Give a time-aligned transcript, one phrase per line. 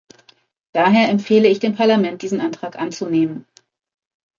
[0.71, 3.45] Daher empfehle ich dem Parlament, diesen Antrag anzunehmen.